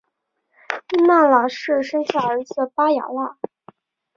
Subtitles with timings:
[1.05, 3.37] 纳喇氏生下儿子巴雅喇。